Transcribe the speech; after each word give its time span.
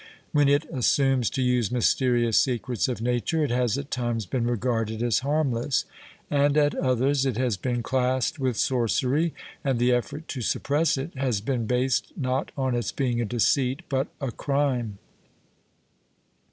When 0.31 0.49
it 0.49 0.65
assumes 0.73 1.29
to 1.29 1.43
use 1.43 1.69
mysterious 1.69 2.39
secrets 2.39 2.87
of 2.87 3.01
nature, 3.03 3.43
it 3.43 3.51
has 3.51 3.77
at 3.77 3.91
times 3.91 4.25
been 4.25 4.47
regarded 4.47 5.03
as 5.03 5.19
harmless, 5.19 5.85
and 6.27 6.57
at 6.57 6.73
others 6.73 7.23
it 7.23 7.37
has 7.37 7.55
been 7.55 7.83
classed 7.83 8.39
with 8.39 8.57
sorcery, 8.57 9.35
and 9.63 9.77
the 9.77 9.91
effort 9.93 10.27
to 10.29 10.41
suppress 10.41 10.97
it 10.97 11.15
has 11.15 11.39
been 11.39 11.67
based, 11.67 12.13
not 12.17 12.51
on 12.57 12.73
its 12.73 12.91
being 12.91 13.21
a 13.21 13.25
deceit, 13.25 13.83
but 13.89 14.07
a 14.19 14.31
crime. 14.31 14.97